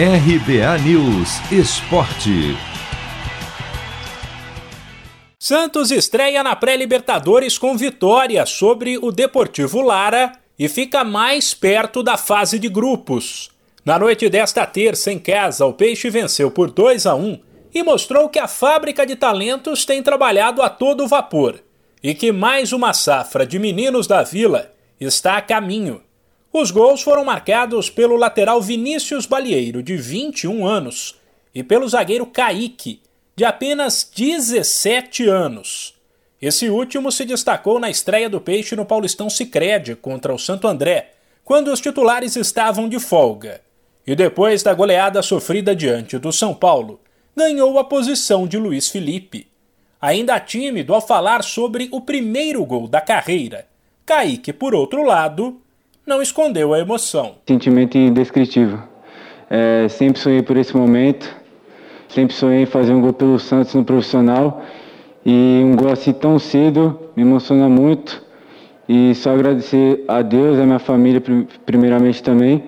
[0.00, 2.56] RBA News Esporte.
[5.40, 12.16] Santos estreia na pré-Libertadores com vitória sobre o Deportivo Lara e fica mais perto da
[12.16, 13.50] fase de grupos.
[13.84, 17.40] Na noite desta terça em casa, o Peixe venceu por 2 a 1
[17.74, 21.58] e mostrou que a fábrica de talentos tem trabalhado a todo vapor
[22.00, 26.00] e que mais uma safra de meninos da Vila está a caminho.
[26.52, 31.14] Os gols foram marcados pelo lateral Vinícius Balieiro, de 21 anos,
[31.54, 33.02] e pelo zagueiro Kaique,
[33.36, 35.94] de apenas 17 anos.
[36.40, 41.12] Esse último se destacou na estreia do Peixe no Paulistão Sicredi contra o Santo André,
[41.44, 43.60] quando os titulares estavam de folga.
[44.06, 47.00] E depois da goleada sofrida diante do São Paulo,
[47.36, 49.48] ganhou a posição de Luiz Felipe.
[50.00, 53.66] Ainda tímido ao falar sobre o primeiro gol da carreira,
[54.06, 55.60] Kaique, por outro lado,
[56.08, 57.34] não escondeu a emoção.
[57.46, 58.80] Sentimento indescritível.
[59.50, 61.28] É, sempre sonhei por esse momento,
[62.08, 64.62] sempre sonhei em fazer um gol pelo Santos no profissional
[65.24, 68.26] e um gol assim tão cedo me emociona muito.
[68.88, 71.22] E só agradecer a Deus, a minha família
[71.66, 72.64] primeiramente também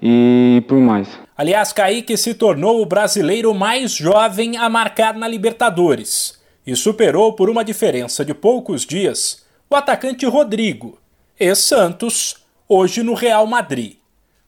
[0.00, 1.08] e por mais.
[1.36, 7.50] Aliás, Kaique se tornou o brasileiro mais jovem a marcar na Libertadores e superou por
[7.50, 10.98] uma diferença de poucos dias o atacante Rodrigo,
[11.38, 13.96] ex-Santos, hoje no Real Madrid.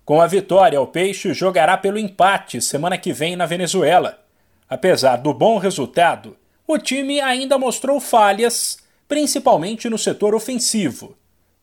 [0.04, 4.18] Com a vitória, o Peixe jogará pelo empate semana que vem na Venezuela.
[4.68, 11.16] Apesar do bom resultado, o time ainda mostrou falhas, principalmente no setor ofensivo.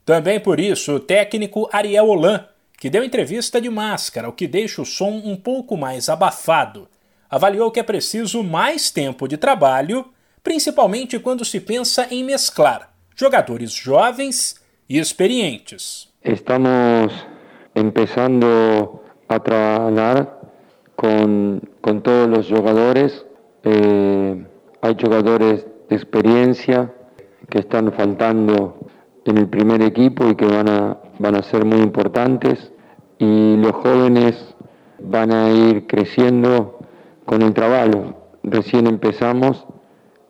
[0.05, 2.47] Também por isso, o técnico Ariel Holan,
[2.79, 6.87] que deu entrevista de máscara, o que deixa o som um pouco mais abafado,
[7.29, 10.05] avaliou que é preciso mais tempo de trabalho,
[10.43, 14.55] principalmente quando se pensa em mesclar jogadores jovens
[14.87, 16.13] e experientes.
[16.21, 17.11] Estamos
[17.73, 20.39] empezando a trabajar
[20.95, 23.25] con, con todos los jugadores.
[23.63, 24.45] Eh,
[24.81, 26.93] hay jugadores de experiencia
[27.49, 28.77] que están faltando
[29.25, 32.71] en el primer equipo y que van a, van a ser muy importantes.
[33.17, 34.55] Y los jóvenes
[34.99, 36.79] van a ir creciendo
[37.25, 38.29] con el trabajo.
[38.43, 39.65] Recién empezamos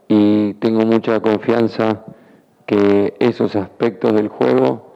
[0.08, 2.05] y tengo mucha confianza
[2.66, 4.96] que esos aspectos del juego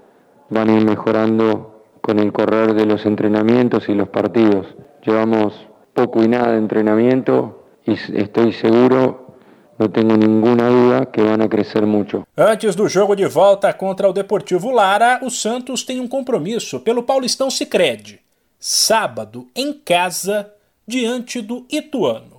[0.50, 4.76] van a ir mejorando con el correr de los entrenamientos y los partidos.
[5.06, 9.30] Llevamos poco y nada de entrenamiento y estoy seguro
[9.80, 12.28] não tenho nenhuma dúvida que vão crescer muito.
[12.38, 17.02] Antes do jogo de volta contra o Deportivo Lara, o Santos tem um compromisso pelo
[17.02, 18.20] Paulistão Sicredi,
[18.60, 20.52] sábado em casa,
[20.86, 22.39] diante do Ituano.